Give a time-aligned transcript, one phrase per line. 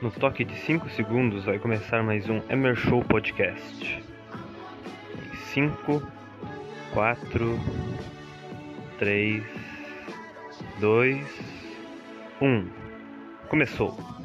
[0.00, 4.02] No toque de 5 segundos vai começar mais um Emer Show Podcast.
[5.52, 6.02] 5,
[6.94, 7.60] 4,
[8.98, 9.44] 3,
[10.80, 11.26] 2,
[12.40, 12.66] 1.
[13.50, 14.19] Começou!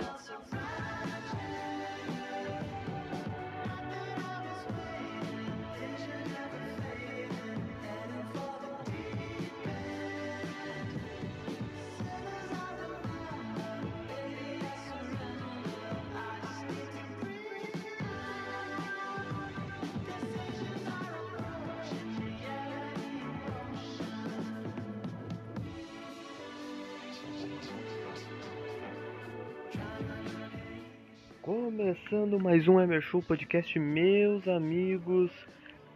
[31.46, 35.32] Começando mais um Emer Show Podcast, meus amigos,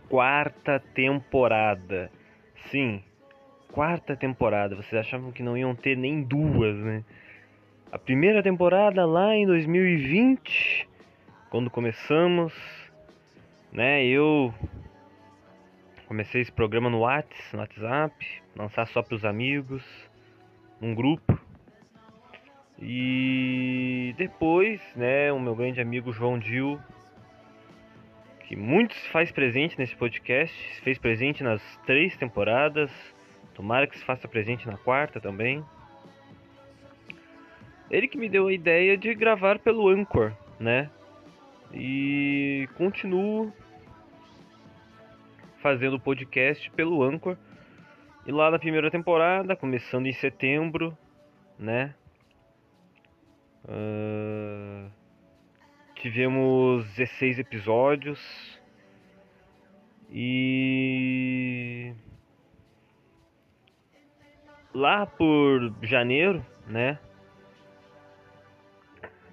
[0.07, 2.11] quarta temporada.
[2.69, 3.01] Sim,
[3.71, 4.75] quarta temporada.
[4.75, 7.03] Vocês achavam que não iam ter nem duas, né?
[7.91, 10.87] A primeira temporada lá em 2020,
[11.49, 12.53] quando começamos,
[13.71, 14.05] né?
[14.05, 14.53] Eu
[16.07, 19.83] comecei esse programa no WhatsApp, no WhatsApp lançar só para os amigos,
[20.79, 21.48] um grupo.
[22.81, 26.79] E depois, né, o meu grande amigo João Dil,
[28.47, 32.89] que muito se faz presente nesse podcast, se fez presente nas três temporadas,
[33.53, 35.63] tomara que se faça presente na quarta também.
[37.91, 40.89] Ele que me deu a ideia de gravar pelo Anchor, né?
[41.73, 43.53] E continuo
[45.61, 47.35] fazendo o podcast pelo Anchor.
[48.25, 50.97] E lá na primeira temporada, começando em setembro,
[51.57, 51.93] né?
[55.95, 58.19] Tivemos 16 episódios
[60.09, 61.93] e
[64.73, 66.97] lá por janeiro, né?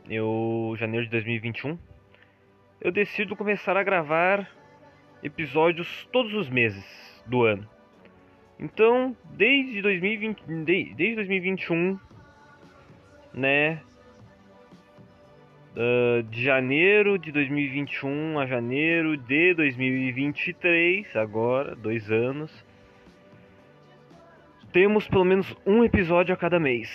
[0.08, 1.78] Eu janeiro de 2021,
[2.80, 4.50] eu decido começar a gravar
[5.22, 6.84] episódios todos os meses
[7.26, 7.68] do ano.
[8.58, 10.42] Então, desde 2020,
[10.94, 11.98] desde 2021,
[13.32, 13.82] né?
[15.76, 22.50] Uh, de janeiro de 2021 a janeiro de 2023, agora, dois anos,
[24.72, 26.88] temos pelo menos um episódio a cada mês.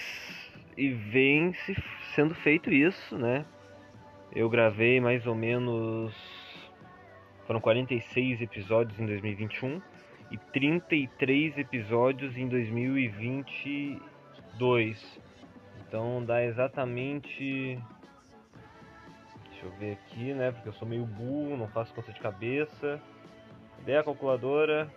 [0.76, 1.76] E vem se
[2.16, 3.46] sendo feito isso, né?
[4.34, 6.12] Eu gravei mais ou menos.
[7.46, 9.80] Foram 46 episódios em 2021
[10.32, 15.22] e 33 episódios em 2022.
[15.88, 17.78] Então dá exatamente
[19.62, 20.52] Deixa eu ver aqui, né?
[20.52, 23.00] Porque eu sou meio burro, não faço conta de cabeça.
[23.86, 24.92] Dei a calculadora.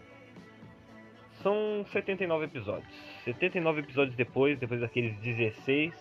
[1.43, 2.95] São 79 episódios.
[3.25, 5.95] 79 episódios depois, depois daqueles 16.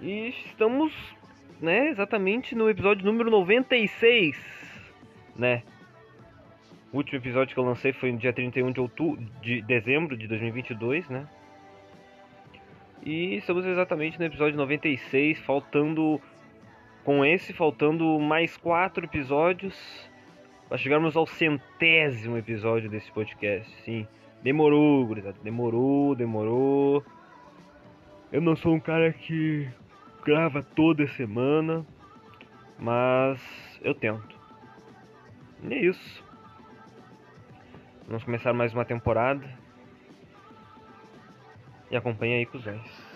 [0.00, 0.92] E estamos,
[1.60, 4.36] né, exatamente no episódio número 96,
[5.34, 5.64] né?
[6.92, 10.28] O último episódio que eu lancei foi no dia 31 de outubro, de dezembro de
[10.28, 11.26] 2022, né?
[13.08, 16.20] E estamos exatamente no episódio 96, faltando.
[17.04, 19.74] Com esse, faltando mais quatro episódios.
[20.68, 23.74] Para chegarmos ao centésimo episódio desse podcast.
[23.82, 24.06] Sim,
[24.42, 25.38] demorou, gurizada.
[25.42, 27.02] Demorou, demorou.
[28.30, 29.66] Eu não sou um cara que
[30.22, 31.86] grava toda semana.
[32.78, 33.40] Mas
[33.80, 34.36] eu tento.
[35.62, 36.22] E é isso.
[38.06, 39.48] Vamos começar mais uma temporada.
[41.90, 43.07] E acompanha aí, cuzões.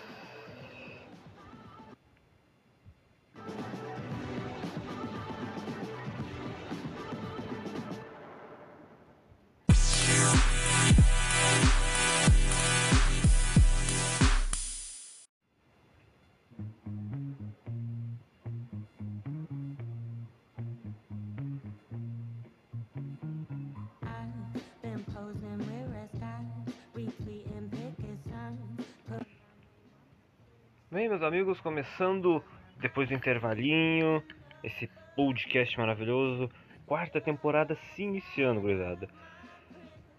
[30.93, 32.43] Bem, meus amigos, começando
[32.79, 34.21] depois do intervalinho,
[34.63, 36.51] esse podcast maravilhoso,
[36.85, 39.09] quarta temporada se iniciando, gurizada.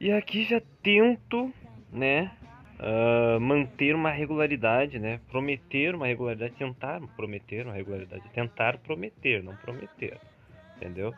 [0.00, 1.55] E aqui já tento,
[1.93, 2.37] né,
[2.81, 9.55] uh, manter uma regularidade, né, prometer uma regularidade, tentar prometer uma regularidade, tentar prometer, não
[9.55, 10.19] prometer,
[10.76, 11.15] entendeu?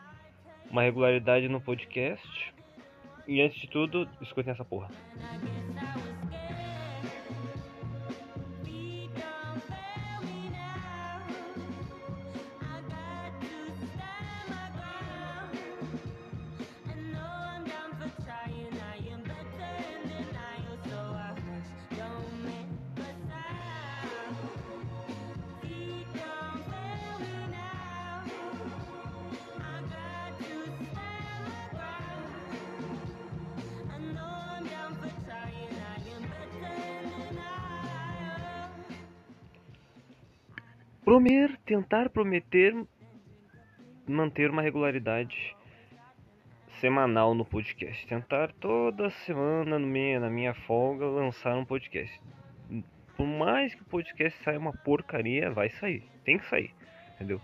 [0.69, 2.53] Uma regularidade no podcast.
[3.27, 4.91] E antes de tudo, escutem essa porra.
[41.07, 42.75] Prometer, tentar prometer
[44.05, 45.55] manter uma regularidade
[46.81, 48.05] semanal no podcast.
[48.05, 52.19] Tentar toda semana no meio, na minha folga lançar um podcast.
[53.15, 56.03] Por mais que o podcast saia uma porcaria, vai sair.
[56.25, 56.75] Tem que sair,
[57.15, 57.39] entendeu?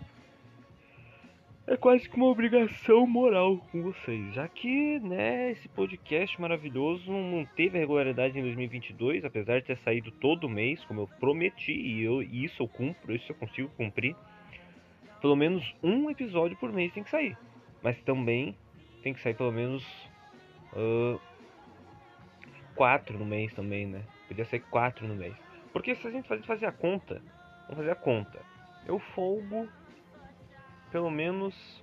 [1.66, 7.46] É quase que uma obrigação moral com vocês, já que, né, esse podcast maravilhoso não
[7.56, 12.20] teve regularidade em 2022, apesar de ter saído todo mês, como eu prometi, e eu,
[12.20, 14.14] isso eu cumpro, isso eu consigo cumprir.
[15.22, 17.34] Pelo menos um episódio por mês tem que sair,
[17.82, 18.54] mas também
[19.02, 19.82] tem que sair pelo menos
[20.74, 21.18] uh,
[22.74, 24.02] quatro no mês também, né?
[24.28, 25.34] Podia ser quatro no mês.
[25.72, 27.22] Porque se a gente fazer a conta,
[27.62, 28.38] vamos fazer a conta.
[28.86, 29.66] Eu folgo
[30.94, 31.82] pelo menos.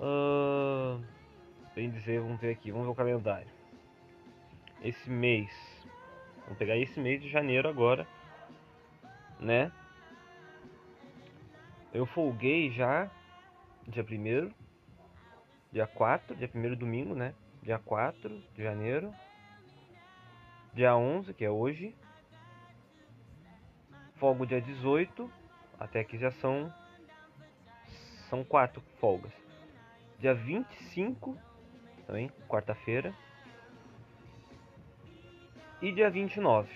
[0.00, 0.98] Uh,
[1.74, 3.46] bem dizer, vamos ver aqui, vamos ver o calendário.
[4.82, 5.50] Esse mês,
[6.44, 8.08] vamos pegar esse mês de janeiro agora,
[9.38, 9.70] né?
[11.92, 13.10] Eu folguei já
[13.86, 14.50] dia 1
[15.70, 17.34] dia 4, dia 1 domingo, né?
[17.62, 19.12] Dia 4 de janeiro,
[20.72, 21.94] dia 11, que é hoje,
[24.16, 25.43] folgo dia 18,
[25.84, 26.72] até aqui já são
[28.28, 29.32] são quatro folgas.
[30.18, 31.36] Dia 25,
[32.06, 33.14] também, quarta-feira,
[35.80, 36.68] e dia 29.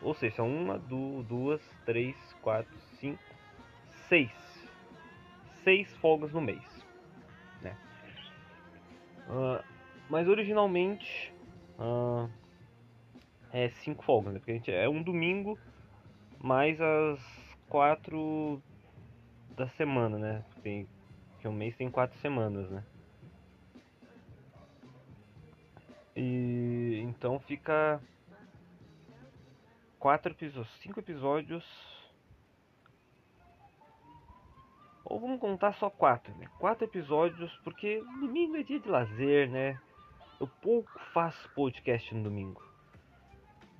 [0.00, 3.22] Ou seja, são uma, duas, três, quatro, cinco,
[4.08, 4.30] seis
[5.64, 6.62] seis folgas no mês.
[7.62, 7.76] Né?
[9.28, 9.64] Uh,
[10.08, 11.32] mas originalmente
[11.78, 12.30] uh,
[13.52, 14.38] é cinco folgas, né?
[14.38, 15.58] porque a gente é um domingo
[16.38, 17.33] mais as
[17.68, 18.60] quatro
[19.56, 20.44] da semana, né?
[20.62, 20.88] Tem,
[21.40, 22.84] que um mês tem quatro semanas, né?
[26.16, 28.00] E então fica
[29.98, 31.64] quatro episódios, cinco episódios
[35.04, 36.46] Ou vamos contar só quatro, né?
[36.58, 39.78] Quatro episódios, porque domingo é dia de lazer, né?
[40.40, 42.62] Eu pouco faço podcast no domingo.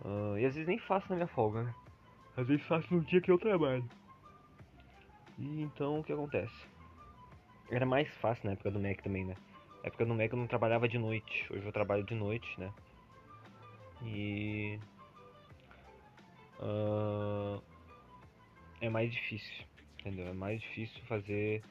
[0.04, 1.74] Uh, e às vezes nem faço na minha folga, né?
[2.36, 3.84] Às vezes faço no dia que eu trabalho.
[5.38, 6.54] E então o que acontece?
[7.70, 9.34] Era mais fácil na época do Mac também, né?
[9.82, 11.46] Na época do Mac eu não trabalhava de noite.
[11.50, 12.72] Hoje eu trabalho de noite, né?
[14.02, 14.78] E.
[16.60, 17.62] Uh,
[18.80, 19.64] é mais difícil
[20.04, 20.28] entendeu?
[20.28, 21.62] É mais difícil fazer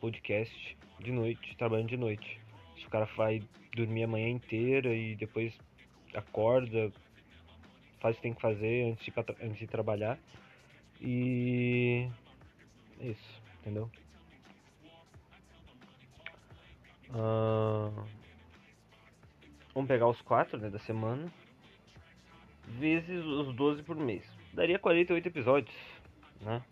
[0.00, 2.40] podcast de noite, trabalhando de noite.
[2.76, 3.40] Se o cara vai
[3.74, 5.56] dormir a manhã inteira e depois
[6.14, 6.92] acorda,
[8.06, 9.12] faz que tem que fazer antes de,
[9.42, 10.18] antes de trabalhar.
[11.00, 12.08] E
[13.00, 13.90] é isso, entendeu?
[17.10, 18.06] Uh...
[19.74, 21.30] Vamos pegar os quatro né, da semana.
[22.78, 24.24] Vezes os 12 por mês.
[24.52, 25.76] Daria 48 episódios,
[26.40, 26.62] né?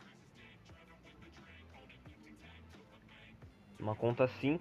[3.79, 4.59] Uma conta assim,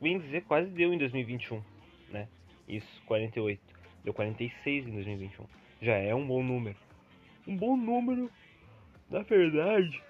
[0.00, 1.60] bem dizer, quase deu em 2021,
[2.10, 2.28] né?
[2.68, 3.60] Isso, 48.
[4.04, 5.44] Deu 46 em 2021.
[5.80, 6.76] Já é um bom número.
[7.46, 8.30] Um bom número,
[9.10, 10.02] na verdade,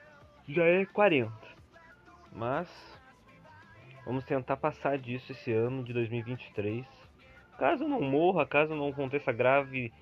[0.49, 1.33] já é 40.
[2.33, 2.69] Mas
[4.05, 6.87] vamos tentar passar disso esse ano de 2023.
[7.59, 9.93] Caso não morra, caso não aconteça grave,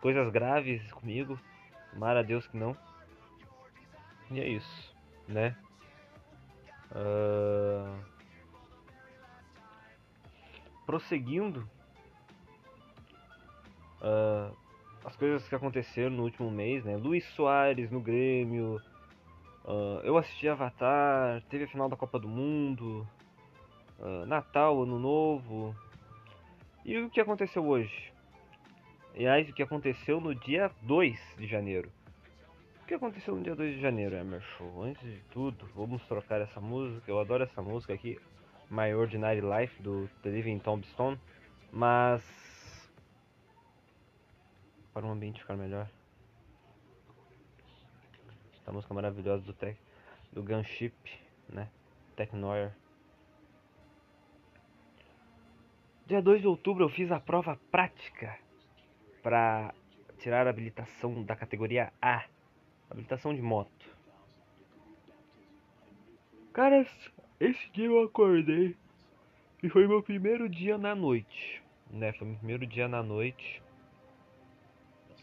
[0.00, 1.38] coisas graves comigo,
[1.92, 2.76] tomara a Deus que não.
[4.30, 4.94] E é isso,
[5.26, 5.56] né?
[6.90, 8.14] Uh...
[10.84, 11.66] Prosseguindo
[14.02, 14.54] uh,
[15.04, 16.96] as coisas que aconteceram no último mês, né?
[16.96, 18.80] Luiz Soares no Grêmio,
[19.64, 23.06] uh, eu assisti Avatar, teve a final da Copa do Mundo,
[24.26, 25.74] Natal, Ano Novo.
[26.84, 28.12] E o que aconteceu hoje?
[29.14, 31.90] Aliás, o que aconteceu no dia 2 de janeiro.
[32.82, 34.82] O que aconteceu no dia 2 de janeiro, Emerson?
[34.82, 37.10] Antes de tudo, vamos trocar essa música.
[37.10, 38.18] Eu adoro essa música aqui,
[38.70, 41.18] My Ordinary Life, do The Living Tombstone.
[41.72, 42.43] Mas.
[44.94, 45.90] Para um ambiente ficar melhor.
[48.62, 49.78] Essa música maravilhosa do Tech,
[50.32, 50.94] do Gunship,
[51.48, 51.68] né?
[52.16, 52.74] Technoir.
[56.06, 58.38] Dia 2 de outubro eu fiz a prova prática
[59.22, 59.74] para
[60.18, 62.24] tirar a habilitação da categoria A
[62.94, 63.96] Habilitação de moto.
[66.52, 66.86] Cara,
[67.40, 68.76] esse dia eu acordei
[69.60, 71.60] e foi meu primeiro dia na noite.
[71.90, 72.12] Né?
[72.12, 73.60] Foi meu primeiro dia na noite.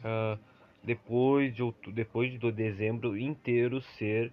[0.04, 0.40] Uh,
[0.84, 4.32] depois de depois de dezembro inteiro ser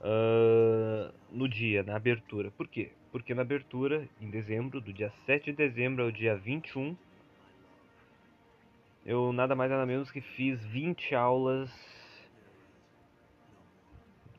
[0.00, 2.50] uh, no dia, na abertura.
[2.50, 2.92] Por quê?
[3.12, 6.96] Porque na abertura, em dezembro, do dia 7 de dezembro ao dia 21,
[9.04, 11.70] eu nada mais nada menos que fiz 20 aulas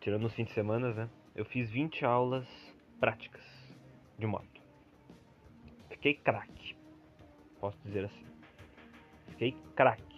[0.05, 1.09] tirando os fins de semana, né?
[1.35, 2.47] Eu fiz 20 aulas
[2.99, 3.43] práticas
[4.19, 4.61] de moto.
[5.89, 6.75] Fiquei craque.
[7.59, 8.25] Posso dizer assim.
[9.29, 10.14] Fiquei craque.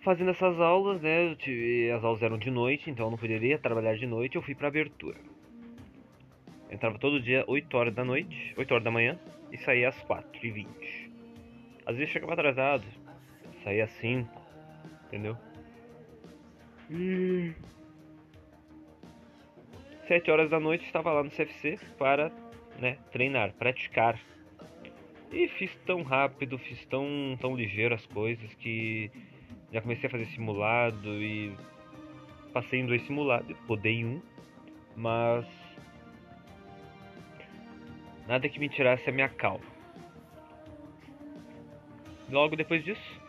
[0.00, 1.34] Fazendo essas aulas, né?
[1.36, 4.36] Tive, as aulas eram de noite, então eu não poderia trabalhar de noite.
[4.36, 5.18] Eu fui pra abertura.
[6.70, 9.18] entrava todo dia 8 horas da noite, 8 horas da manhã,
[9.50, 11.10] e saía às 4 e 20
[11.86, 12.84] Às vezes chegava atrasado,
[13.64, 14.30] saía às 5,
[15.06, 15.36] entendeu?
[16.90, 17.52] E...
[20.06, 22.32] 7 horas da noite estava lá no CFC para
[22.78, 24.18] né, treinar, praticar.
[25.30, 29.10] E fiz tão rápido, fiz tão, tão ligeiro as coisas que
[29.72, 31.54] já comecei a fazer simulado e
[32.52, 34.20] passei em dois simulados, podei um,
[34.96, 35.46] mas
[38.26, 39.64] nada que me tirasse a minha calma.
[42.30, 43.20] Logo depois disso,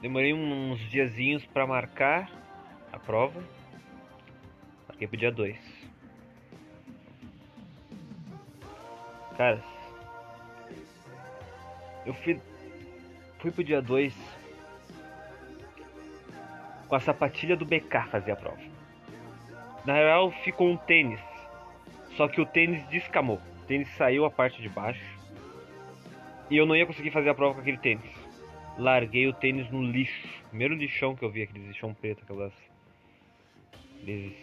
[0.00, 2.30] demorei uns diazinhos para marcar
[2.92, 3.42] a prova.
[4.88, 5.88] Marquei pro dia 2.
[9.36, 9.62] Cara,
[12.04, 12.40] eu fui,
[13.38, 14.37] fui pro dia 2
[16.88, 18.60] com a sapatilha do BK fazer a prova.
[19.84, 21.20] Na real, ficou um tênis,
[22.16, 23.40] só que o tênis descamou.
[23.62, 25.18] O tênis saiu a parte de baixo
[26.50, 28.10] e eu não ia conseguir fazer a prova com aquele tênis.
[28.78, 30.28] Larguei o tênis no lixo.
[30.48, 32.52] Primeiro lixão que eu vi, aqueles lixão preto, aquelas.
[34.00, 34.34] Aqueles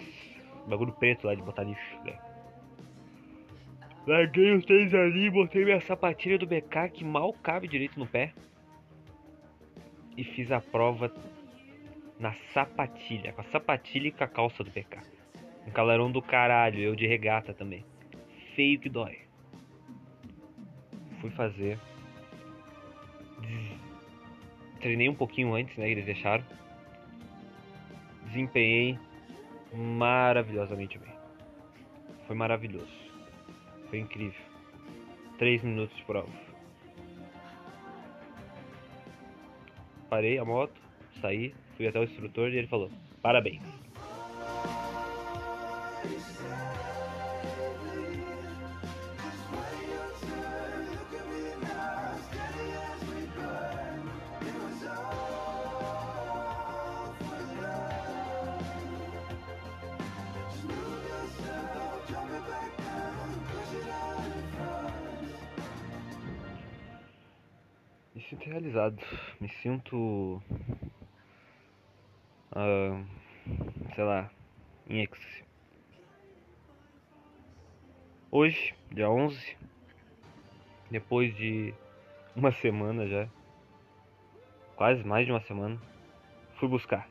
[0.67, 2.17] bagulho preto lá de botar lixo, né?
[4.05, 8.33] Larguei os tênis ali, botei minha sapatilha do BK que mal cabe direito no pé.
[10.15, 11.11] E fiz a prova
[12.19, 14.99] na sapatilha, com a sapatilha e com a calça do BK.
[15.67, 17.83] Um calorão do caralho, eu de regata também.
[18.55, 19.19] Feio que dói.
[21.19, 21.79] Fui fazer.
[24.79, 25.89] Treinei um pouquinho antes, né?
[25.89, 26.45] Eles deixaram.
[28.27, 28.99] Desempenhei
[29.73, 31.13] maravilhosamente bem.
[32.27, 32.93] Foi maravilhoso.
[33.89, 34.41] Foi incrível.
[35.37, 36.29] Três minutos de prova.
[40.09, 40.79] Parei a moto,
[41.19, 42.89] saí, fui até o instrutor e ele falou:
[43.21, 43.61] Parabéns.
[68.13, 68.97] Me sinto realizado,
[69.41, 70.41] me sinto.
[72.55, 73.05] Uh,
[73.93, 74.31] sei lá,
[74.87, 75.43] em êxtase.
[78.31, 79.57] Hoje, dia 11,
[80.89, 81.73] depois de
[82.33, 83.27] uma semana já,
[84.77, 85.77] quase mais de uma semana,
[86.53, 87.09] fui buscar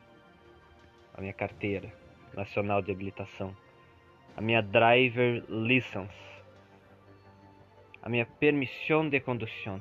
[1.13, 1.93] a minha carteira
[2.33, 3.55] nacional de habilitação,
[4.35, 6.43] a minha driver license,
[8.03, 9.79] a minha permissão de condução.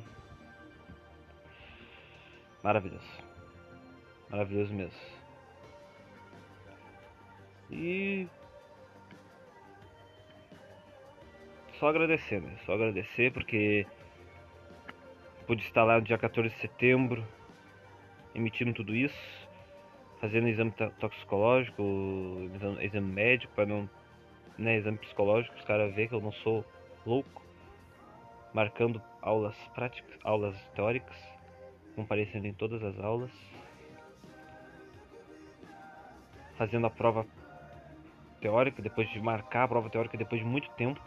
[2.61, 3.23] Maravilhoso.
[4.29, 5.22] Maravilhoso mesmo.
[7.73, 8.27] E.
[11.79, 12.55] Só agradecer, né?
[12.65, 13.85] Só agradecer porque
[15.45, 17.25] pude estar lá no dia 14 de setembro
[18.33, 19.49] emitindo tudo isso,
[20.19, 21.83] fazendo exame toxicológico,
[22.81, 23.89] exame médico, para não.
[24.55, 26.63] Né, exame psicológico, os caras verem que eu não sou
[27.07, 27.41] louco,
[28.53, 31.17] marcando aulas práticas, aulas teóricas
[31.95, 33.31] comparecendo em todas as aulas,
[36.55, 37.25] fazendo a prova
[38.43, 41.01] teórica, depois de marcar a prova teórica depois de muito tempo.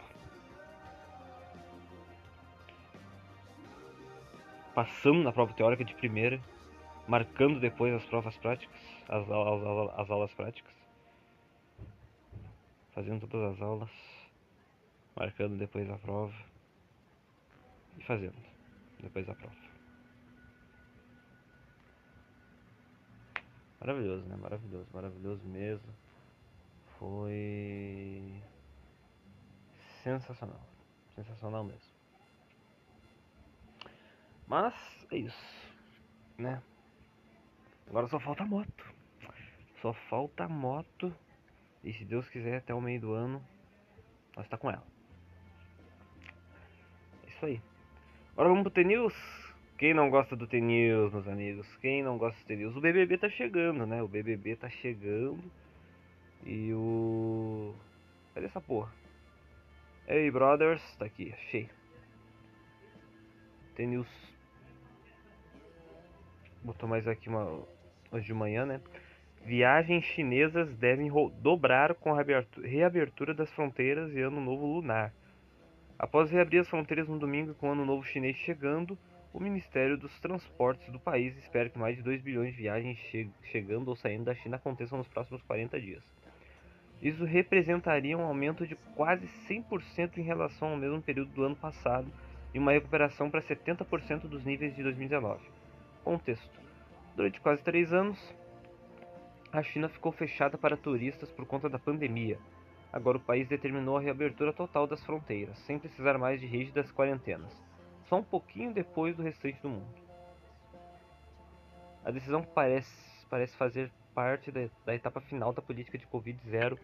[4.73, 6.41] Passando na prova teórica de primeira,
[7.07, 8.75] marcando depois as provas práticas,
[9.07, 10.73] as, as, as aulas práticas.
[12.91, 13.89] Fazendo todas as aulas,
[15.15, 16.33] marcando depois a prova
[17.99, 18.35] e fazendo
[18.99, 19.55] depois a prova.
[23.79, 24.35] Maravilhoso, né?
[24.35, 26.06] Maravilhoso, maravilhoso mesmo.
[26.99, 28.41] Foi
[30.03, 30.61] sensacional.
[31.15, 31.97] Sensacional mesmo.
[34.47, 34.73] Mas
[35.11, 35.73] é isso,
[36.37, 36.61] né?
[37.89, 38.85] Agora só falta moto.
[39.81, 41.13] Só falta moto.
[41.83, 43.43] E se Deus quiser, até o meio do ano,
[44.35, 44.83] nós tá com ela.
[47.25, 47.61] É isso aí.
[48.33, 49.13] Agora vamos pro T-News.
[49.77, 51.67] Quem não gosta do T-News, meus amigos?
[51.77, 52.75] Quem não gosta do T-News?
[52.75, 54.01] O BBB tá chegando, né?
[54.01, 55.43] O BBB tá chegando.
[56.47, 57.75] E o...
[58.33, 58.89] Cadê essa porra?
[60.07, 60.81] Hey, brothers.
[60.95, 61.69] Tá aqui, achei.
[63.75, 64.07] T-News.
[66.63, 67.61] Botou mais aqui uma...
[68.09, 68.79] hoje de manhã, né?
[69.43, 71.11] Viagens chinesas devem
[71.41, 72.23] dobrar com a
[72.63, 75.13] reabertura das fronteiras e ano novo lunar.
[75.99, 78.97] Após reabrir as fronteiras no domingo com o ano novo chinês chegando,
[79.33, 83.29] o Ministério dos Transportes do país espera que mais de 2 bilhões de viagens che
[83.51, 86.16] chegando ou saindo da China aconteçam nos próximos 40 dias.
[87.01, 92.07] Isso representaria um aumento de quase 100% em relação ao mesmo período do ano passado
[92.53, 95.43] e uma recuperação para 70% dos níveis de 2019.
[96.03, 96.59] Contexto:
[97.15, 98.17] Durante quase três anos,
[99.51, 102.39] a China ficou fechada para turistas por conta da pandemia.
[102.91, 107.53] Agora o país determinou a reabertura total das fronteiras, sem precisar mais de rígidas quarentenas,
[108.05, 110.07] só um pouquinho depois do restante do mundo.
[112.03, 116.75] A decisão parece, parece fazer parte da, da etapa final da política de Covid-0.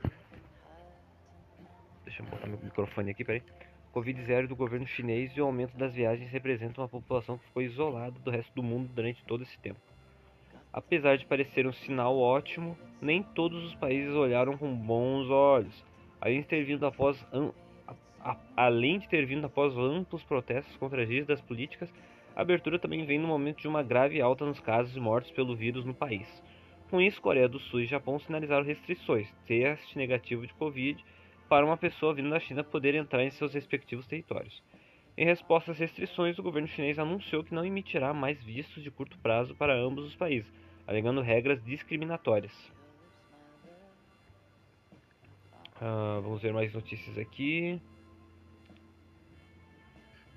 [2.06, 3.42] Deixa eu botar meu microfone aqui, peraí.
[3.92, 8.20] Covid-0 do governo chinês e o aumento das viagens representam uma população que ficou isolada
[8.20, 9.80] do resto do mundo durante todo esse tempo.
[10.72, 15.84] Apesar de parecer um sinal ótimo, nem todos os países olharam com bons olhos.
[16.22, 17.18] Além de ter vindo após,
[18.56, 21.92] além de ter vindo após amplos protestos contra as rígidas políticas,
[22.36, 25.56] a abertura também vem no momento de uma grave alta nos casos e mortes pelo
[25.56, 26.28] vírus no país.
[26.94, 31.04] Com isso, Coreia do Sul e Japão sinalizaram restrições, teste negativo de Covid,
[31.50, 34.62] para uma pessoa vindo da China poder entrar em seus respectivos territórios.
[35.18, 39.18] Em resposta às restrições, o governo chinês anunciou que não emitirá mais vistos de curto
[39.18, 40.46] prazo para ambos os países,
[40.86, 42.54] alegando regras discriminatórias.
[45.82, 47.82] Uh, vamos ver mais notícias aqui.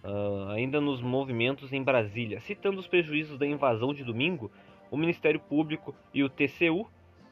[0.03, 2.41] Uh, ainda nos movimentos em Brasília.
[2.41, 4.51] Citando os prejuízos da invasão de domingo,
[4.91, 6.87] o Ministério Público e o TCU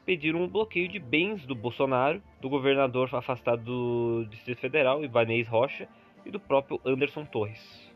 [0.05, 5.87] pediram um bloqueio de bens do Bolsonaro, do governador afastado do Distrito Federal, Ibanez Rocha,
[6.25, 7.91] e do próprio Anderson Torres.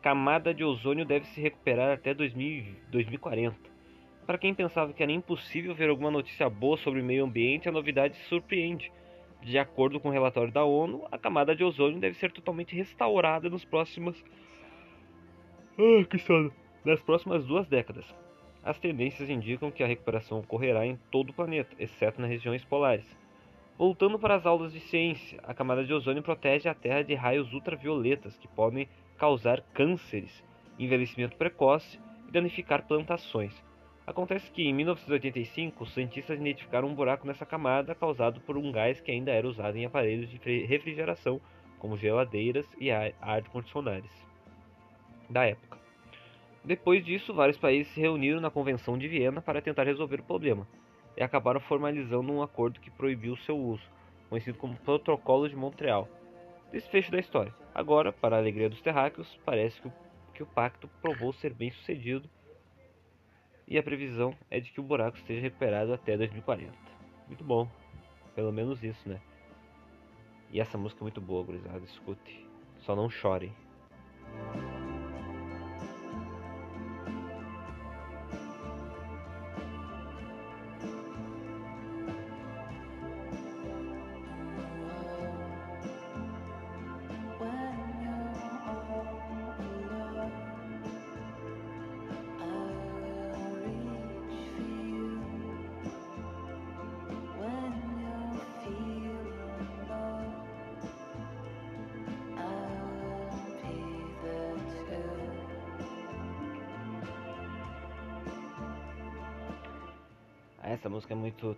[0.00, 3.56] Camada de ozônio deve se recuperar até 2000, 2040.
[4.26, 7.72] Para quem pensava que era impossível ver alguma notícia boa sobre o meio ambiente, a
[7.72, 8.90] novidade surpreende.
[9.42, 13.50] De acordo com o relatório da ONU, a camada de ozônio deve ser totalmente restaurada
[13.50, 14.22] nos próximos.
[15.78, 16.63] Ah, que sono!
[16.84, 18.04] Nas próximas duas décadas.
[18.62, 23.06] As tendências indicam que a recuperação ocorrerá em todo o planeta, exceto nas regiões polares.
[23.76, 27.52] Voltando para as aulas de ciência, a camada de ozônio protege a Terra de raios
[27.52, 30.44] ultravioletas que podem causar cânceres,
[30.78, 33.52] envelhecimento precoce e danificar plantações.
[34.06, 39.00] Acontece que em 1985 os cientistas identificaram um buraco nessa camada causado por um gás
[39.00, 41.40] que ainda era usado em aparelhos de refrigeração,
[41.78, 44.10] como geladeiras e ar-condicionares
[45.28, 45.83] da época.
[46.64, 50.66] Depois disso, vários países se reuniram na Convenção de Viena para tentar resolver o problema
[51.16, 53.84] e acabaram formalizando um acordo que proibiu seu uso,
[54.30, 56.08] conhecido como Protocolo de Montreal.
[56.72, 57.54] Desfecho da história.
[57.74, 59.92] Agora, para a alegria dos terráqueos, parece que o,
[60.32, 62.28] que o pacto provou ser bem sucedido
[63.68, 66.72] e a previsão é de que o buraco esteja recuperado até 2040.
[67.26, 67.68] Muito bom,
[68.34, 69.20] pelo menos isso, né?
[70.50, 72.46] E essa música é muito boa, gurizada, escute.
[72.80, 73.52] Só não chore.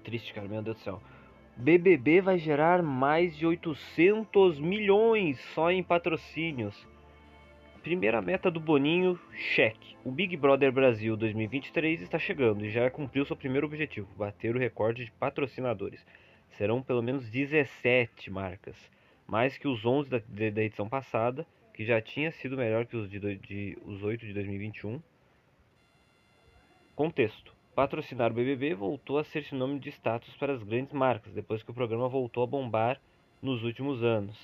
[0.06, 1.02] Triste, cara, meu Deus do céu.
[1.56, 6.86] BBB vai gerar mais de 800 milhões só em patrocínios.
[7.82, 9.96] Primeira meta do Boninho, cheque.
[10.04, 14.58] O Big Brother Brasil 2023 está chegando e já cumpriu seu primeiro objetivo, bater o
[14.60, 16.06] recorde de patrocinadores.
[16.50, 18.76] Serão pelo menos 17 marcas,
[19.26, 23.10] mais que os 11 da, da edição passada, que já tinha sido melhor que os,
[23.10, 25.02] de, de, os 8 de 2021.
[26.94, 27.55] Contexto.
[27.76, 31.70] Patrocinar o BBB voltou a ser sinônimo de status para as grandes marcas, depois que
[31.70, 32.98] o programa voltou a bombar
[33.42, 34.34] nos últimos anos.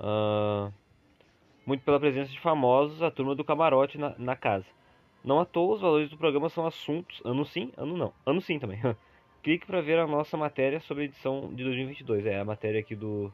[0.00, 0.72] Uh,
[1.64, 4.66] muito pela presença de famosos, a turma do camarote na, na, casa.
[5.22, 8.58] Não à toa, os valores do programa são assuntos, ano sim, ano não, ano sim
[8.58, 8.80] também.
[9.44, 12.26] Clique para ver a nossa matéria sobre a edição de 2022.
[12.26, 13.32] É a matéria aqui do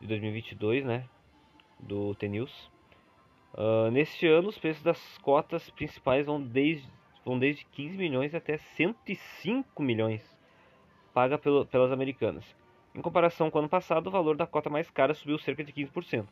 [0.00, 1.08] de 2022, né?
[1.78, 2.76] Do T-News.
[3.58, 6.88] Uh, neste ano, os preços das cotas principais vão desde,
[7.24, 10.38] vão desde 15 milhões até 105 milhões
[11.12, 12.44] paga pelo, pelas americanas.
[12.94, 15.72] Em comparação com o ano passado, o valor da cota mais cara subiu cerca de
[15.72, 16.24] 15%.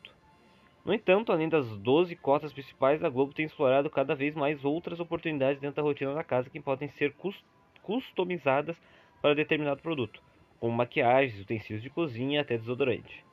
[0.85, 5.01] No entanto, além das 12 cotas principais, a Globo tem explorado cada vez mais outras
[5.01, 7.13] oportunidades dentro da rotina da casa que podem ser
[7.83, 8.81] customizadas
[9.21, 10.23] para determinado produto,
[10.61, 13.25] como maquiagens, utensílios de cozinha até desodorante.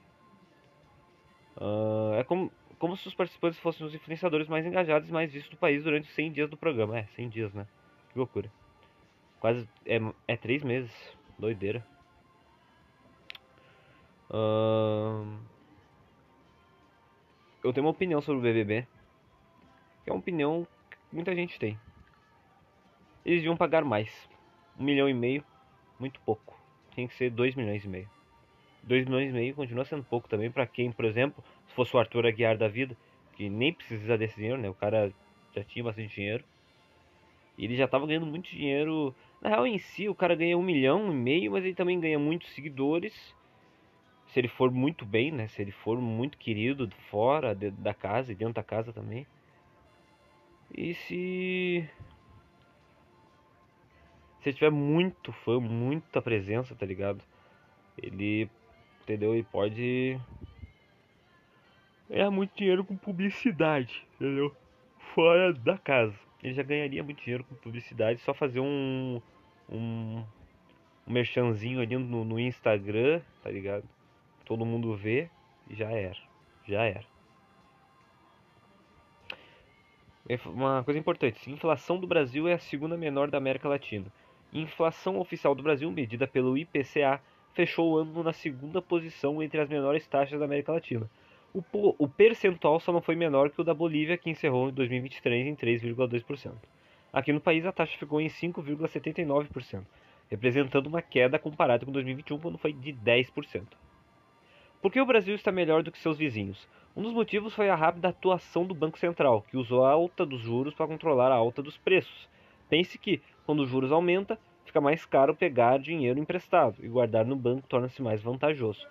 [1.57, 2.51] Uh, é como,
[2.85, 6.07] como se os participantes fossem os influenciadores mais engajados e mais vistos do país durante
[6.07, 6.99] os 100 dias do programa.
[6.99, 7.67] É, 100 dias, né?
[8.13, 8.53] Que loucura.
[9.41, 9.67] Quase.
[9.87, 10.93] É, é 3 meses.
[11.39, 11.83] Doideira.
[14.29, 15.39] Uh,
[17.65, 18.87] eu tenho uma opinião sobre o BBB.
[20.05, 21.81] Que é uma opinião que muita gente tem.
[23.25, 24.29] Eles deviam pagar mais.
[24.79, 25.43] Um milhão e meio,
[25.99, 26.55] muito pouco.
[26.95, 28.11] Tem que ser 2 milhões e meio.
[28.83, 31.43] 2 milhões e meio continua sendo pouco também para quem, por exemplo,
[31.75, 32.97] se fosse o Arthur Aguiar da vida,
[33.33, 34.71] que nem precisa desse dinheiro, né?
[34.71, 35.13] O cara
[35.53, 36.45] já tinha bastante dinheiro.
[37.59, 39.13] E ele já estava ganhando muito dinheiro.
[39.43, 42.19] Na real, em si, o cara ganha um milhão e meio, mas ele também ganha
[42.19, 43.13] muitos seguidores.
[44.29, 45.49] Se ele for muito bem, né?
[45.49, 49.27] Se ele for muito querido fora de, da casa e dentro da casa também.
[50.73, 51.89] E se.
[54.41, 57.23] Se ele tiver muito fã, muita presença, tá ligado?
[58.01, 58.49] Ele
[59.03, 59.37] entendeu?
[59.37, 60.21] E pode
[62.09, 64.55] ganhar muito dinheiro com publicidade, entendeu?
[65.15, 66.19] Fora da casa.
[66.43, 69.21] Ele já ganharia muito dinheiro com publicidade, só fazer um
[69.69, 70.23] um,
[71.07, 73.85] um merchanzinho ali no, no Instagram, tá ligado?
[74.45, 75.29] Todo mundo vê
[75.71, 76.19] já era.
[76.67, 77.05] Já era.
[80.47, 84.07] Uma coisa importante, inflação do Brasil é a segunda menor da América Latina.
[84.53, 87.21] Inflação oficial do Brasil, medida pelo IPCA,
[87.53, 91.11] fechou o ano na segunda posição entre as menores taxas da América Latina.
[91.55, 91.63] O,
[92.01, 95.55] o percentual só não foi menor que o da Bolívia, que encerrou em 2023 em
[95.55, 96.53] 3,2%.
[97.13, 99.85] Aqui no país a taxa ficou em 5,79%,
[100.29, 103.69] representando uma queda comparada com 2021, quando foi de 10%.
[104.83, 106.69] Por que o Brasil está melhor do que seus vizinhos?
[106.97, 110.41] Um dos motivos foi a rápida atuação do Banco Central, que usou a alta dos
[110.41, 112.29] juros para controlar a alta dos preços.
[112.69, 117.37] Pense que, quando os juros aumentam, fica mais caro pegar dinheiro emprestado e guardar no
[117.37, 118.85] banco torna-se mais vantajoso.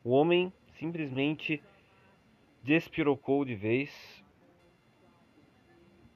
[0.02, 1.62] O homem simplesmente
[2.62, 4.19] despirocou de vez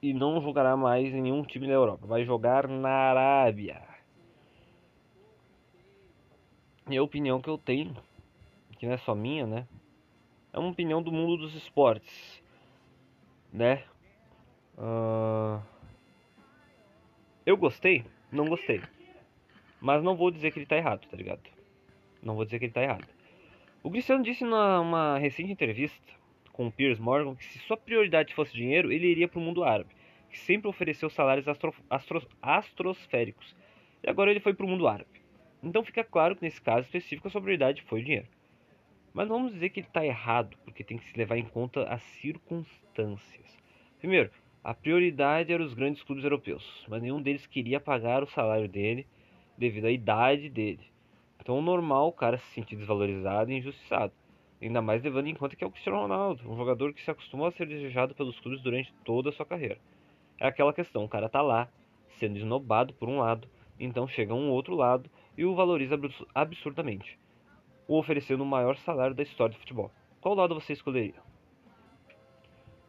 [0.05, 2.05] e não jogará mais em nenhum time da Europa.
[2.05, 3.81] Vai jogar na Arábia.
[6.87, 7.97] E a opinião que eu tenho,
[8.77, 9.67] que não é só minha, né?
[10.53, 12.43] É uma opinião do mundo dos esportes,
[13.51, 13.83] né?
[14.77, 15.59] Uh...
[17.43, 18.05] Eu gostei?
[18.31, 18.83] Não gostei.
[19.81, 21.41] Mas não vou dizer que ele tá errado, tá ligado?
[22.21, 23.07] Não vou dizer que ele tá errado.
[23.81, 26.13] O Cristiano disse numa recente entrevista
[26.53, 29.63] com o Piers Morgan que se sua prioridade fosse dinheiro, ele iria para o mundo
[29.63, 29.94] árabe,
[30.35, 33.55] que sempre ofereceu salários astro, astro, astrosféricos.
[34.03, 35.21] E agora ele foi para o mundo árabe.
[35.63, 38.27] Então fica claro que nesse caso específico a sua prioridade foi o dinheiro.
[39.13, 41.83] Mas não vamos dizer que ele está errado, porque tem que se levar em conta
[41.85, 43.57] as circunstâncias.
[43.97, 44.29] Primeiro,
[44.61, 49.07] a prioridade era os grandes clubes europeus, mas nenhum deles queria pagar o salário dele
[49.57, 50.83] devido à idade dele.
[51.39, 54.11] Então, normal o cara se sentir desvalorizado e injustiçado.
[54.61, 57.47] Ainda mais levando em conta que é o Cristiano Ronaldo, um jogador que se acostumou
[57.47, 59.79] a ser desejado pelos clubes durante toda a sua carreira.
[60.39, 61.69] É aquela questão, o cara tá lá,
[62.19, 63.47] sendo esnobado por um lado,
[63.79, 65.99] então chega um outro lado e o valoriza
[66.33, 67.17] absurdamente,
[67.87, 69.91] o oferecendo o maior salário da história do futebol.
[70.21, 71.21] Qual lado você escolheria?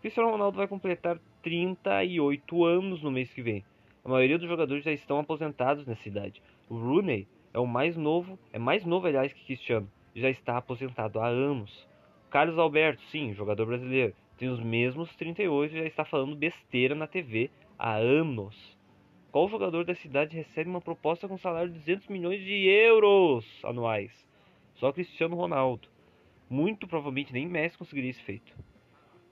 [0.00, 3.64] Cristiano Ronaldo vai completar 38 anos no mês que vem.
[4.04, 6.42] A maioria dos jogadores já estão aposentados nessa idade.
[6.68, 11.20] O Rooney é o mais novo, é mais novo aliás que Cristiano, já está aposentado
[11.20, 11.88] há anos.
[12.30, 17.06] Carlos Alberto, sim, jogador brasileiro, tem os mesmos 38 e já está falando besteira na
[17.06, 18.76] TV há anos.
[19.32, 24.26] Qual jogador da cidade recebe uma proposta com salário de 200 milhões de euros anuais?
[24.74, 25.88] Só Cristiano Ronaldo.
[26.48, 28.54] Muito provavelmente nem Messi conseguiria esse feito.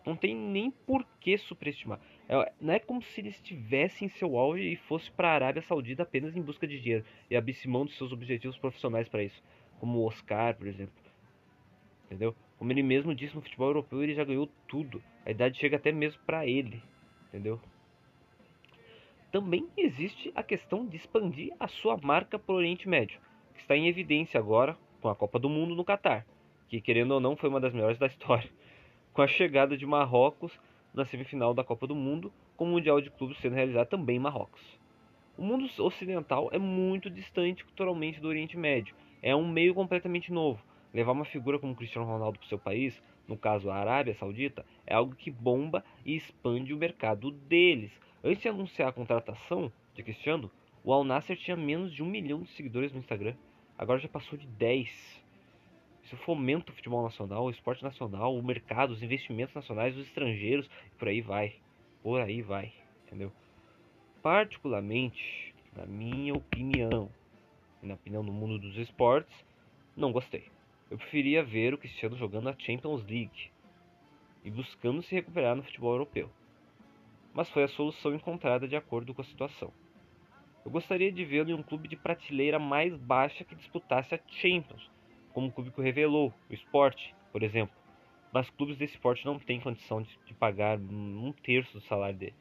[0.04, 2.00] Não tem nem por que superestimar.
[2.28, 5.62] É, não é como se ele estivesse em seu auge e fosse para a Arábia
[5.62, 9.42] Saudita apenas em busca de dinheiro e abrisse mão seus objetivos profissionais para isso,
[9.80, 10.94] como o Oscar, por exemplo.
[12.06, 12.34] Entendeu?
[12.58, 15.02] Como ele mesmo disse no futebol europeu, ele já ganhou tudo.
[15.24, 16.82] A idade chega até mesmo para ele,
[17.28, 17.60] entendeu?
[19.32, 23.18] Também existe a questão de expandir a sua marca para o Oriente Médio,
[23.54, 26.24] que está em evidência agora com a Copa do Mundo no Catar,
[26.68, 28.48] que querendo ou não foi uma das melhores da história,
[29.12, 30.56] com a chegada de Marrocos
[30.94, 34.20] na semifinal da Copa do Mundo, com o Mundial de Clubes sendo realizado também em
[34.20, 34.62] Marrocos.
[35.36, 40.62] O mundo ocidental é muito distante culturalmente do Oriente Médio, é um meio completamente novo.
[40.94, 44.64] Levar uma figura como Cristiano Ronaldo para o seu país, no caso a Arábia Saudita,
[44.86, 47.90] é algo que bomba e expande o mercado deles.
[48.22, 50.48] Antes de anunciar a contratação de Cristiano,
[50.84, 53.34] o Al Nasser tinha menos de um milhão de seguidores no Instagram.
[53.76, 55.24] Agora já passou de 10.
[56.04, 60.70] Isso fomenta o futebol nacional, o esporte nacional, o mercado, os investimentos nacionais, os estrangeiros,
[60.86, 61.56] e por aí vai.
[62.04, 62.72] Por aí vai,
[63.04, 63.32] entendeu?
[64.22, 67.10] Particularmente, na minha opinião,
[67.82, 69.34] na opinião do mundo dos esportes,
[69.96, 70.53] não gostei.
[70.94, 73.50] Eu preferia ver o Cristiano jogando a Champions League
[74.44, 76.30] e buscando se recuperar no futebol europeu.
[77.32, 79.72] Mas foi a solução encontrada de acordo com a situação.
[80.64, 84.88] Eu gostaria de vê-lo em um clube de prateleira mais baixa que disputasse a Champions,
[85.32, 87.74] como o clube que o revelou, o Sport, por exemplo.
[88.32, 92.36] Mas clubes desse porte não têm condição de, de pagar um terço do salário dele.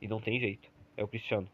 [0.00, 0.68] E não tem jeito.
[0.96, 1.48] É o Cristiano.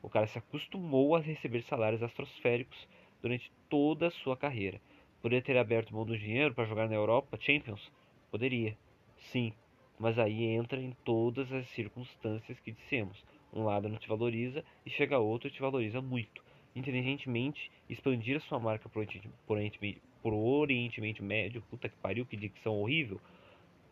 [0.00, 2.88] O cara se acostumou a receber salários estratosféricos
[3.20, 4.80] durante toda a sua carreira.
[5.22, 7.90] Poderia ter aberto mão do dinheiro para jogar na Europa Champions?
[8.30, 8.76] Poderia,
[9.16, 9.52] sim,
[9.98, 13.22] mas aí entra em todas as circunstâncias que dissemos.
[13.52, 16.42] Um lado não te valoriza e chega outro e te valoriza muito
[16.74, 22.24] inteligentemente expandir a sua marca por Oriente, por Oriente, por Oriente Médio, puta que pariu,
[22.24, 23.20] que dicção horrível,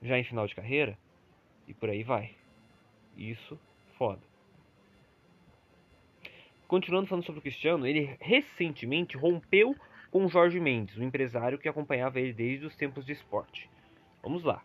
[0.02, 0.96] já em final de carreira,
[1.66, 2.34] e por aí vai.
[3.16, 3.58] Isso,
[3.96, 4.22] foda.
[6.66, 9.74] Continuando falando sobre o Cristiano, ele recentemente rompeu
[10.10, 13.68] com Jorge Mendes, o empresário que acompanhava ele desde os tempos de esporte.
[14.22, 14.62] Vamos lá.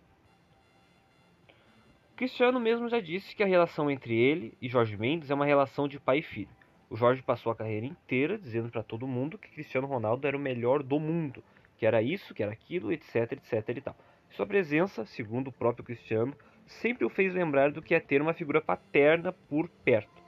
[2.16, 5.88] Cristiano mesmo já disse que a relação entre ele e Jorge Mendes é uma relação
[5.88, 6.50] de pai e filho.
[6.90, 10.40] O Jorge passou a carreira inteira dizendo para todo mundo que Cristiano Ronaldo era o
[10.40, 11.44] melhor do mundo,
[11.78, 13.96] que era isso, que era aquilo, etc, etc e tal.
[14.30, 18.34] Sua presença, segundo o próprio Cristiano, sempre o fez lembrar do que é ter uma
[18.34, 20.23] figura paterna por perto.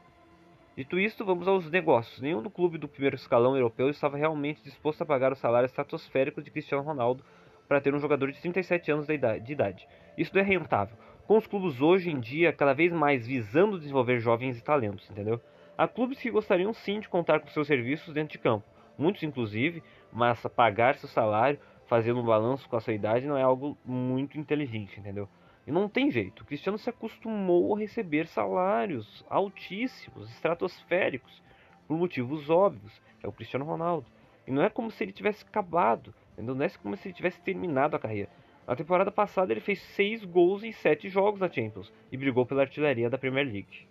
[0.76, 2.20] Dito isto, vamos aos negócios.
[2.20, 6.42] Nenhum do clube do primeiro escalão europeu estava realmente disposto a pagar o salário estratosférico
[6.42, 7.24] de Cristiano Ronaldo
[7.66, 9.88] para ter um jogador de 37 anos de idade.
[10.18, 10.98] Isso é rentável.
[11.26, 15.40] Com os clubes hoje em dia cada vez mais visando desenvolver jovens e talentos, entendeu?
[15.78, 18.66] Há clubes que gostariam sim de contar com seus serviços dentro de campo,
[18.98, 21.58] muitos inclusive, mas pagar seu salário
[21.88, 25.30] fazendo um balanço com a sua idade não é algo muito inteligente, entendeu?
[25.66, 26.42] E não tem jeito.
[26.42, 31.42] O Cristiano se acostumou a receber salários altíssimos, estratosféricos,
[31.88, 33.02] por motivos óbvios.
[33.24, 34.06] É o Cristiano Ronaldo.
[34.48, 37.96] E não é como se ele tivesse acabado, não é como se ele tivesse terminado
[37.96, 38.30] a carreira.
[38.68, 42.62] Na temporada passada ele fez 6 gols em 7 jogos na Champions e brigou pela
[42.62, 43.88] artilharia da Premier League.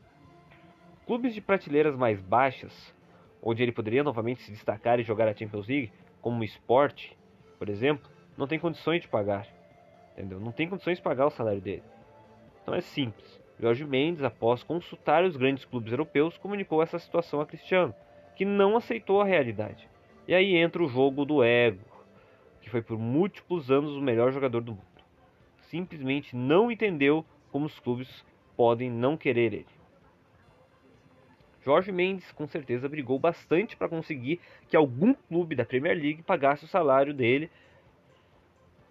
[1.07, 2.95] Clubes de prateleiras mais baixas,
[3.43, 7.13] onde ele poderia novamente se destacar e jogar a Champions League, como o Sport,
[7.59, 9.47] por exemplo, não tem condições de pagar.
[10.15, 10.41] Entendeu?
[10.41, 11.83] Não tem condições de pagar o salário dele.
[12.63, 13.41] Então é simples.
[13.59, 17.95] Jorge Mendes, após consultar os grandes clubes europeus, comunicou essa situação a Cristiano,
[18.35, 19.89] que não aceitou a realidade.
[20.27, 21.85] E aí entra o jogo do ego,
[22.61, 24.85] que foi por múltiplos anos o melhor jogador do mundo.
[25.63, 28.25] Simplesmente não entendeu como os clubes
[28.57, 29.67] podem não querer ele.
[31.65, 36.65] Jorge Mendes com certeza brigou bastante para conseguir que algum clube da Premier League pagasse
[36.65, 37.51] o salário dele,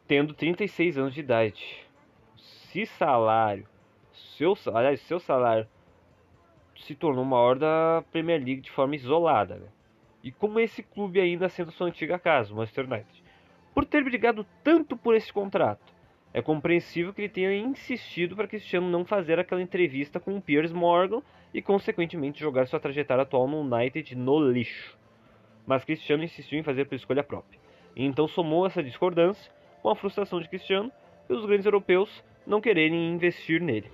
[0.07, 1.85] tendo 36 anos de idade.
[2.35, 3.67] Se salário,
[4.11, 5.67] seu, aliás, seu salário
[6.75, 9.67] se tornou maior da Premier League de forma isolada, né?
[10.23, 13.23] e como esse clube ainda sendo sua antiga casa, o Manchester United.
[13.73, 15.93] Por ter brigado tanto por esse contrato,
[16.33, 20.71] é compreensível que ele tenha insistido para Cristiano não fazer aquela entrevista com o Piers
[20.71, 21.21] Morgan
[21.53, 24.97] e, consequentemente, jogar sua trajetória atual no United no lixo.
[25.65, 27.59] Mas Cristiano insistiu em fazer por escolha própria.
[27.95, 29.51] E então somou essa discordância
[29.83, 30.89] com a frustração de Cristiano
[31.29, 33.91] e os grandes europeus não quererem investir nele.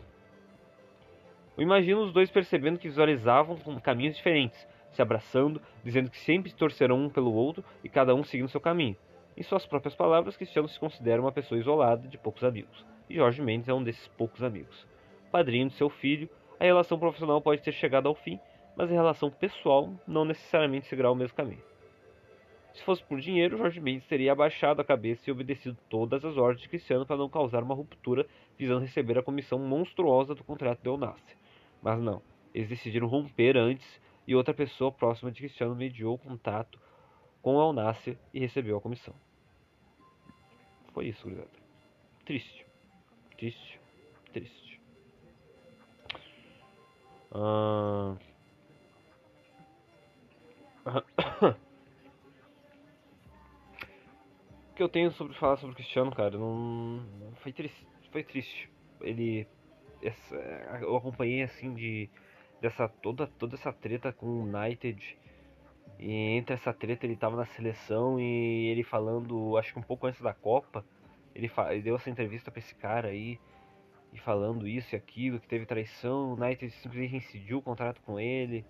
[1.58, 6.98] Eu imagino os dois percebendo que visualizavam caminhos diferentes, se abraçando, dizendo que sempre torcerão
[6.98, 8.96] um pelo outro e cada um seguindo seu caminho.
[9.36, 13.42] Em suas próprias palavras, Cristiano se considera uma pessoa isolada, de poucos amigos, e Jorge
[13.42, 14.88] Mendes é um desses poucos amigos.
[15.32, 18.40] Padrinho de seu filho, a relação profissional pode ter chegado ao fim,
[18.76, 21.69] mas a relação pessoal não necessariamente seguirá o mesmo caminho.
[22.80, 26.62] Se fosse por dinheiro, Jorge Mendes teria abaixado a cabeça e obedecido todas as ordens
[26.62, 28.26] de Cristiano para não causar uma ruptura,
[28.58, 31.36] visando receber a comissão monstruosa do contrato de Onassi.
[31.82, 32.22] Mas não,
[32.56, 33.86] eles decidiram romper antes
[34.26, 36.80] e outra pessoa próxima de Cristiano mediou o contato
[37.42, 37.96] com a
[38.34, 39.14] e recebeu a comissão.
[40.94, 41.50] Foi isso, gurizada.
[42.24, 42.66] Triste.
[43.38, 43.80] Triste.
[44.32, 44.82] Triste.
[47.34, 48.16] Ah...
[54.80, 57.04] que eu tenho sobre falar sobre o Cristiano, cara, não
[57.44, 58.72] foi triste, foi triste.
[59.02, 59.46] Ele
[60.02, 60.36] essa,
[60.80, 62.10] eu acompanhei assim de
[62.62, 65.18] dessa toda toda essa treta com o United.
[66.00, 70.08] E entre essa treta ele tava na seleção e ele falando, acho que um pouco
[70.08, 70.86] antes da Copa,
[71.36, 73.38] ele, ele deu essa entrevista para esse cara aí
[74.14, 78.18] e falando isso e aquilo, que teve traição, o United simplesmente incidiu o contrato com
[78.18, 78.66] ele.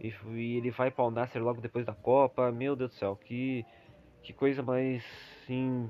[0.00, 0.12] E,
[0.56, 2.50] ele vai para o Nasser logo depois da Copa.
[2.50, 3.64] Meu Deus do céu, que,
[4.22, 5.04] que coisa mais
[5.42, 5.88] assim.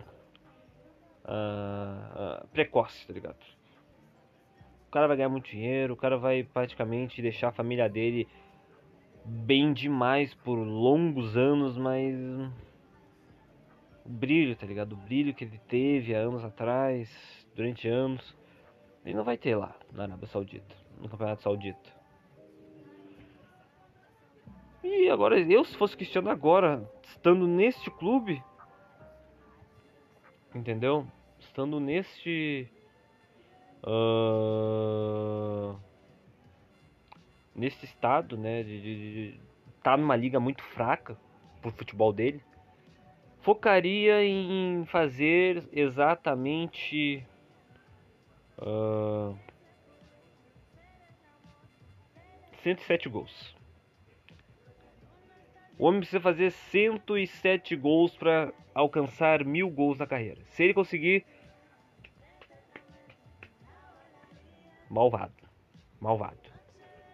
[1.24, 3.38] Uh, uh, precoce, tá ligado?
[4.88, 8.26] O cara vai ganhar muito dinheiro, o cara vai praticamente deixar a família dele
[9.24, 12.14] bem demais por longos anos, mas.
[14.04, 14.94] O brilho, tá ligado?
[14.94, 17.08] O brilho que ele teve há anos atrás,
[17.54, 18.36] durante anos,
[19.04, 22.01] ele não vai ter lá na Arábia Saudita, no Campeonato Saudita.
[24.82, 28.42] E agora, eu se fosse Cristiano agora, estando neste clube,
[30.54, 31.06] entendeu?
[31.38, 32.68] Estando neste.
[33.84, 35.76] Uh,
[37.54, 38.62] neste estado, né?
[38.64, 39.38] De
[39.76, 41.16] estar tá numa liga muito fraca
[41.60, 42.42] pro futebol dele.
[43.42, 47.24] Focaria em fazer exatamente.
[48.58, 49.36] Uh,
[52.62, 53.61] 107 gols.
[55.78, 60.40] O homem precisa fazer 107 gols para alcançar mil gols na carreira.
[60.48, 61.24] Se ele conseguir.
[64.88, 65.32] Malvado.
[66.00, 66.38] Malvado.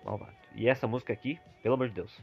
[0.05, 0.37] Malvado.
[0.55, 2.23] E essa música aqui, pelo amor de Deus.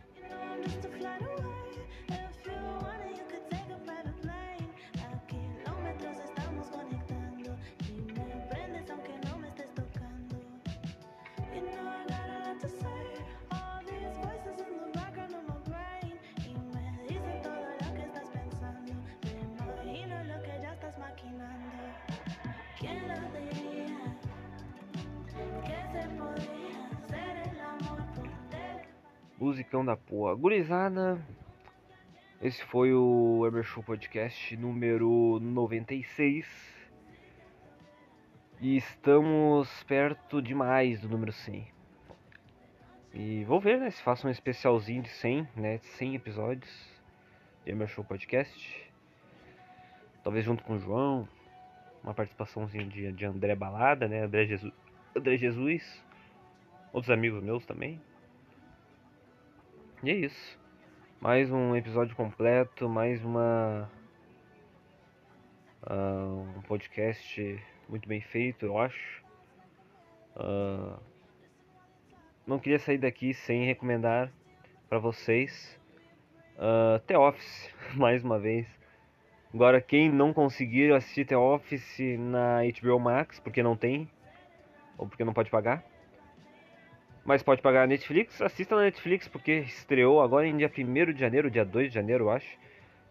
[29.65, 30.35] Musicão da porra.
[30.35, 31.19] Gurizada,
[32.39, 36.45] esse foi o Ever Show Podcast número 96.
[38.61, 41.67] E estamos perto demais do número 100.
[43.15, 47.01] E vou ver, né, se faço um especialzinho de 100, né, 100 episódios
[47.63, 48.93] do Ever Show Podcast.
[50.23, 51.27] Talvez junto com o João,
[52.03, 54.71] uma participaçãozinha de, de André Balada, né, André Jesus,
[55.15, 56.03] André Jesus,
[56.93, 57.99] outros amigos meus também.
[60.03, 60.59] E é isso.
[61.19, 63.89] Mais um episódio completo, mais uma.
[65.83, 69.23] Uh, um podcast muito bem feito, eu acho.
[70.35, 70.99] Uh,
[72.45, 74.31] não queria sair daqui sem recomendar
[74.89, 75.79] para vocês
[76.57, 78.67] uh, The Office, mais uma vez.
[79.53, 84.09] Agora, quem não conseguir assistir The Office na HBO Max, porque não tem,
[84.97, 85.83] ou porque não pode pagar,
[87.25, 91.19] mas pode pagar a Netflix, assista na Netflix porque estreou agora em dia 1 de
[91.19, 92.47] janeiro, dia 2 de janeiro, eu acho.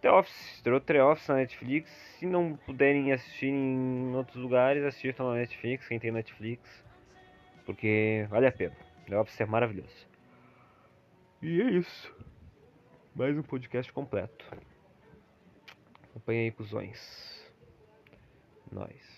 [0.01, 1.91] The Office, estreou The Office na Netflix.
[1.91, 6.85] Se não puderem assistir em outros lugares, assistam na Netflix, quem tem Netflix.
[7.67, 8.77] Porque vale a pena.
[9.09, 10.07] The Office é maravilhoso.
[11.43, 12.15] E é isso.
[13.17, 14.45] Mais um podcast completo.
[16.11, 17.51] Acompanhe aí, cuzões.
[18.71, 19.14] Nós.